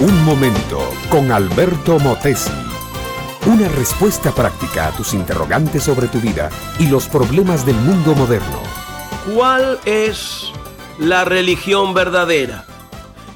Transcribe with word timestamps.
Un 0.00 0.24
momento 0.24 0.80
con 1.10 1.30
Alberto 1.30 1.98
Motesi. 1.98 2.50
Una 3.44 3.68
respuesta 3.68 4.34
práctica 4.34 4.86
a 4.86 4.92
tus 4.92 5.12
interrogantes 5.12 5.82
sobre 5.82 6.08
tu 6.08 6.18
vida 6.20 6.48
y 6.78 6.86
los 6.86 7.06
problemas 7.06 7.66
del 7.66 7.76
mundo 7.76 8.14
moderno. 8.14 8.62
¿Cuál 9.34 9.78
es 9.84 10.52
la 10.98 11.26
religión 11.26 11.92
verdadera? 11.92 12.64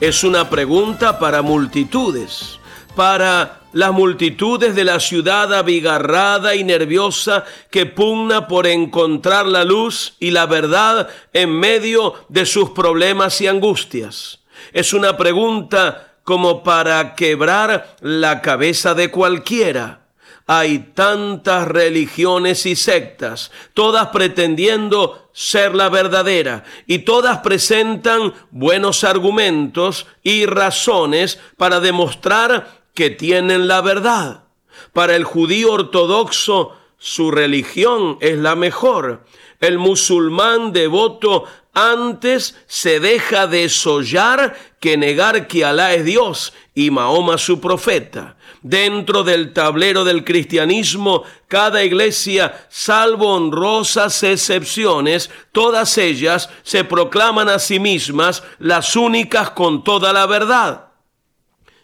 Es 0.01 0.25
una 0.25 0.49
pregunta 0.49 1.19
para 1.19 1.43
multitudes, 1.43 2.59
para 2.97 3.61
las 3.75 3.93
multitudes 3.93 4.75
de 4.75 4.85
la 4.85 5.01
ciudad 5.01 5.53
abigarrada 5.53 6.55
y 6.55 6.65
nerviosa 6.65 7.45
que 7.71 7.85
pugna 7.85 8.49
por 8.49 8.67
encontrar 8.67 9.45
la 9.45 9.65
luz 9.65 10.15
y 10.19 10.31
la 10.31 10.47
verdad 10.47 11.11
en 11.35 11.51
medio 11.51 12.15
de 12.31 12.47
sus 12.47 12.71
problemas 12.71 13.39
y 13.43 13.49
angustias. 13.49 14.39
Es 14.73 14.95
una 14.95 15.19
pregunta 15.19 16.14
como 16.25 16.63
para 16.63 17.15
quebrar 17.15 17.97
la 18.01 18.41
cabeza 18.41 18.95
de 18.95 19.11
cualquiera. 19.11 20.01
Hay 20.47 20.91
tantas 20.95 21.69
religiones 21.69 22.67
y 22.67 22.77
sectas, 22.77 23.51
todas 23.73 24.09
pretendiendo 24.09 25.31
ser 25.33 25.75
la 25.75 25.89
verdadera, 25.89 26.65
y 26.87 27.01
todas 27.01 27.39
presentan 27.39 28.35
buenos 28.51 29.05
argumentos 29.05 30.07
y 30.23 30.45
razones 30.45 31.39
para 31.57 31.81
demostrar 31.81 32.83
que 32.95 33.11
tienen 33.11 33.69
la 33.69 33.81
verdad. 33.81 34.45
Para 34.93 35.17
el 35.17 35.25
judío 35.25 35.73
ortodoxo, 35.73 36.77
su 36.99 37.31
religión 37.31 38.19
es 38.21 38.39
la 38.39 38.55
mejor. 38.55 39.25
El 39.61 39.79
musulmán 39.79 40.73
devoto 40.73 41.45
antes 41.75 42.57
se 42.67 43.01
deja 43.01 43.47
desollar 43.47 44.57
que 44.81 44.97
negar 44.97 45.47
que 45.49 45.65
Alá 45.65 45.95
es 45.95 46.05
Dios 46.05 46.53
y 46.75 46.91
Mahoma 46.91 47.37
su 47.37 47.61
profeta. 47.61 48.37
Dentro 48.63 49.25
del 49.25 49.53
tablero 49.53 50.05
del 50.05 50.25
cristianismo, 50.25 51.25
cada 51.49 51.85
iglesia, 51.85 52.67
salvo 52.71 53.35
honrosas 53.35 54.23
excepciones, 54.23 55.31
todas 55.53 55.99
ellas 55.99 56.49
se 56.63 56.85
proclaman 56.85 57.49
a 57.49 57.59
sí 57.59 57.79
mismas 57.79 58.43
las 58.59 58.97
únicas 58.97 59.51
con 59.51 59.85
toda 59.85 60.13
la 60.13 60.27
verdad. 60.27 60.87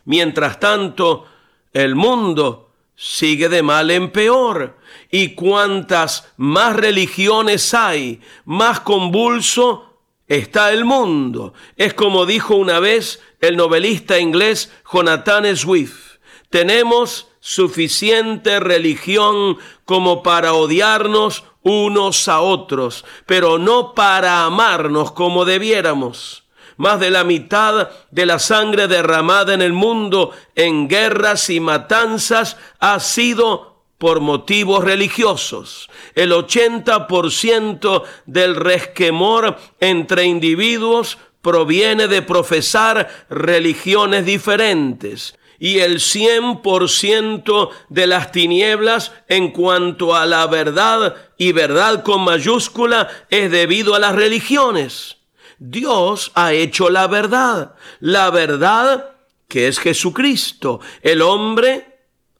Mientras 0.04 0.58
tanto, 0.58 1.26
el 1.72 1.94
mundo 1.94 2.70
sigue 2.94 3.48
de 3.48 3.62
mal 3.62 3.90
en 3.90 4.10
peor. 4.10 4.76
Y 5.10 5.34
cuantas 5.34 6.30
más 6.36 6.76
religiones 6.76 7.72
hay, 7.72 8.20
más 8.44 8.80
convulso 8.80 9.89
está 10.30 10.72
el 10.72 10.84
mundo. 10.84 11.52
Es 11.76 11.92
como 11.92 12.24
dijo 12.24 12.54
una 12.54 12.78
vez 12.78 13.20
el 13.40 13.56
novelista 13.56 14.18
inglés 14.18 14.72
Jonathan 14.90 15.56
Swift. 15.56 16.18
Tenemos 16.48 17.28
suficiente 17.40 18.60
religión 18.60 19.58
como 19.84 20.22
para 20.22 20.54
odiarnos 20.54 21.44
unos 21.62 22.28
a 22.28 22.40
otros, 22.40 23.04
pero 23.26 23.58
no 23.58 23.92
para 23.94 24.44
amarnos 24.44 25.12
como 25.12 25.44
debiéramos. 25.44 26.44
Más 26.76 27.00
de 27.00 27.10
la 27.10 27.24
mitad 27.24 27.90
de 28.10 28.24
la 28.24 28.38
sangre 28.38 28.86
derramada 28.86 29.52
en 29.52 29.62
el 29.62 29.72
mundo 29.72 30.30
en 30.54 30.88
guerras 30.88 31.50
y 31.50 31.58
matanzas 31.58 32.56
ha 32.78 33.00
sido 33.00 33.69
por 34.00 34.20
motivos 34.20 34.82
religiosos. 34.82 35.90
El 36.14 36.32
80% 36.32 38.02
del 38.24 38.56
resquemor 38.56 39.58
entre 39.78 40.24
individuos 40.24 41.18
proviene 41.42 42.08
de 42.08 42.22
profesar 42.22 43.26
religiones 43.28 44.24
diferentes 44.24 45.36
y 45.58 45.80
el 45.80 45.98
100% 45.98 47.70
de 47.90 48.06
las 48.06 48.32
tinieblas 48.32 49.12
en 49.28 49.50
cuanto 49.50 50.16
a 50.16 50.24
la 50.24 50.46
verdad 50.46 51.16
y 51.36 51.52
verdad 51.52 52.02
con 52.02 52.22
mayúscula 52.22 53.06
es 53.28 53.50
debido 53.50 53.94
a 53.94 53.98
las 53.98 54.14
religiones. 54.14 55.18
Dios 55.58 56.32
ha 56.34 56.54
hecho 56.54 56.88
la 56.88 57.06
verdad, 57.06 57.74
la 58.00 58.30
verdad 58.30 59.10
que 59.46 59.68
es 59.68 59.78
Jesucristo. 59.78 60.80
El 61.02 61.20
hombre 61.20 61.89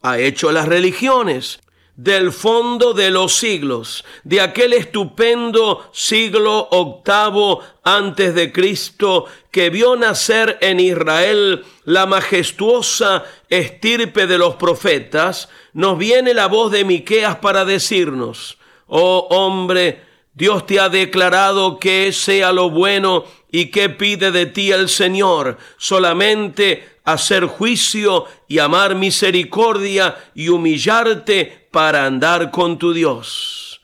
ha 0.03 0.19
hecho 0.19 0.53
las 0.53 0.67
religiones 0.67 1.61
del 1.97 2.33
fondo 2.33 2.95
de 2.95 3.11
los 3.11 3.35
siglos, 3.35 4.07
de 4.25 4.41
aquel 4.41 4.73
estupendo 4.73 5.91
siglo 5.93 6.67
octavo 6.71 7.61
antes 7.85 8.35
de 8.35 8.53
Cristo 8.53 9.27
que 9.51 9.69
vio 9.69 9.97
nacer 9.97 10.57
en 10.63 10.81
Israel 10.81 11.63
la 11.85 12.07
majestuosa 12.07 13.25
estirpe 13.51 14.27
de 14.27 14.39
los 14.39 14.55
profetas, 14.55 15.51
nos 15.75 15.99
viene 15.99 16.33
la 16.33 16.47
voz 16.47 16.73
de 16.73 16.87
Miqueas 16.87 17.37
para 17.37 17.67
decirnos: 17.67 18.57
Oh 18.87 19.27
hombre, 19.29 20.03
Dios 20.33 20.65
te 20.65 20.81
ha 20.81 20.89
declarado 20.89 21.79
que 21.79 22.13
sea 22.13 22.51
lo 22.53 22.71
bueno 22.71 23.25
y 23.53 23.67
que 23.67 23.89
pide 23.89 24.31
de 24.31 24.47
ti 24.47 24.71
el 24.73 24.89
Señor, 24.89 25.59
solamente 25.77 26.99
hacer 27.05 27.47
juicio 27.47 28.27
y 28.49 28.59
amar 28.59 28.95
misericordia 28.95 30.17
y 30.35 30.49
humillarte 30.49 31.69
para 31.71 32.07
andar 32.07 32.51
con 32.51 32.79
tu 32.79 32.93
Dios. 32.93 33.81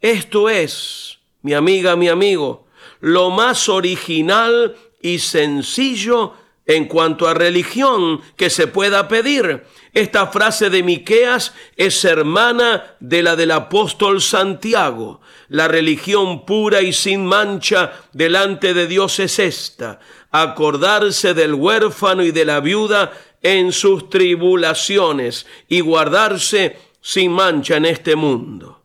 Esto 0.00 0.48
es, 0.48 1.18
mi 1.42 1.52
amiga, 1.52 1.96
mi 1.96 2.08
amigo, 2.08 2.66
lo 3.00 3.30
más 3.30 3.68
original 3.68 4.76
y 5.02 5.18
sencillo 5.18 6.34
en 6.70 6.84
cuanto 6.84 7.26
a 7.26 7.34
religión 7.34 8.20
que 8.36 8.48
se 8.48 8.68
pueda 8.68 9.08
pedir. 9.08 9.64
Esta 9.92 10.28
frase 10.28 10.70
de 10.70 10.84
Miqueas 10.84 11.52
es 11.76 12.04
hermana 12.04 12.94
de 13.00 13.24
la 13.24 13.34
del 13.34 13.50
apóstol 13.50 14.22
Santiago. 14.22 15.20
La 15.48 15.66
religión 15.66 16.46
pura 16.46 16.80
y 16.80 16.92
sin 16.92 17.26
mancha 17.26 17.92
delante 18.12 18.72
de 18.72 18.86
Dios 18.86 19.18
es 19.18 19.40
esta, 19.40 19.98
acordarse 20.30 21.34
del 21.34 21.54
huérfano 21.54 22.22
y 22.22 22.30
de 22.30 22.44
la 22.44 22.60
viuda 22.60 23.12
en 23.42 23.72
sus 23.72 24.08
tribulaciones 24.08 25.46
y 25.66 25.80
guardarse 25.80 26.78
sin 27.00 27.32
mancha 27.32 27.78
en 27.78 27.86
este 27.86 28.14
mundo. 28.14 28.84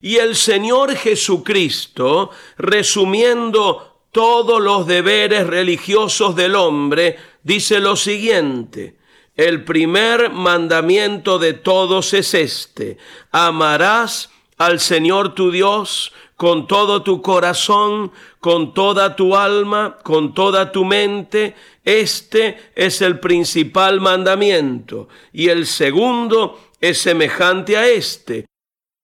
Y 0.00 0.16
el 0.16 0.36
Señor 0.36 0.96
Jesucristo, 0.96 2.30
resumiendo 2.56 3.89
todos 4.10 4.60
los 4.60 4.86
deberes 4.86 5.46
religiosos 5.46 6.34
del 6.36 6.56
hombre, 6.56 7.16
dice 7.42 7.80
lo 7.80 7.96
siguiente, 7.96 8.96
el 9.36 9.64
primer 9.64 10.30
mandamiento 10.30 11.38
de 11.38 11.54
todos 11.54 12.12
es 12.12 12.34
este, 12.34 12.98
amarás 13.30 14.30
al 14.58 14.80
Señor 14.80 15.34
tu 15.34 15.50
Dios 15.50 16.12
con 16.36 16.66
todo 16.66 17.02
tu 17.02 17.20
corazón, 17.20 18.12
con 18.38 18.72
toda 18.72 19.14
tu 19.14 19.36
alma, 19.36 19.98
con 20.02 20.32
toda 20.32 20.72
tu 20.72 20.86
mente. 20.86 21.54
Este 21.84 22.72
es 22.74 23.02
el 23.02 23.20
principal 23.20 24.00
mandamiento. 24.00 25.08
Y 25.34 25.50
el 25.50 25.66
segundo 25.66 26.58
es 26.80 26.98
semejante 26.98 27.76
a 27.76 27.86
este. 27.88 28.46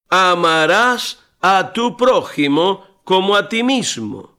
Amarás 0.09 1.25
a 1.43 1.75
tu 1.75 1.95
prójimo 1.95 3.03
como 3.05 3.37
a 3.37 3.51
ti 3.51 3.63
mismo. 3.63 4.36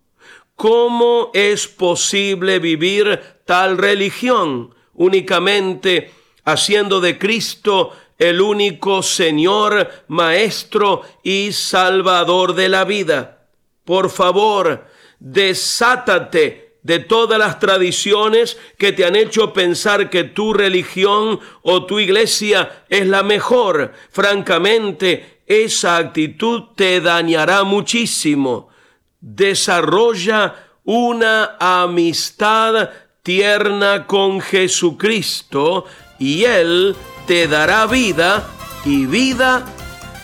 ¿Cómo 0.58 1.30
es 1.36 1.68
posible 1.68 2.58
vivir 2.58 3.22
tal 3.46 3.78
religión 3.78 4.74
únicamente 4.96 6.12
haciendo 6.46 7.00
de 7.00 7.20
Cristo 7.20 7.92
el 8.18 8.42
único 8.42 9.04
Señor, 9.04 9.88
Maestro 10.08 11.04
y 11.22 11.52
Salvador 11.52 12.56
de 12.56 12.70
la 12.70 12.86
vida? 12.86 13.50
Por 13.86 14.10
favor, 14.10 14.88
desátate 15.20 16.80
de 16.82 17.00
todas 17.02 17.38
las 17.38 17.60
tradiciones 17.60 18.58
que 18.80 18.92
te 18.94 19.06
han 19.06 19.16
hecho 19.16 19.54
pensar 19.54 20.10
que 20.10 20.24
tu 20.24 20.54
religión 20.56 21.40
o 21.62 21.86
tu 21.86 22.00
iglesia 22.00 22.84
es 22.90 23.06
la 23.06 23.22
mejor. 23.22 23.94
Francamente, 24.10 25.42
esa 25.46 25.98
actitud 25.98 26.70
te 26.76 27.00
dañará 27.00 27.64
muchísimo 27.64 28.70
desarrolla 29.20 30.56
una 30.84 31.58
amistad 31.60 32.90
tierna 33.24 34.06
con 34.08 34.40
Jesucristo 34.40 35.84
y 36.18 36.46
Él 36.46 36.96
te 37.26 37.48
dará 37.48 37.86
vida 37.88 38.48
y 38.86 39.06
vida 39.06 39.66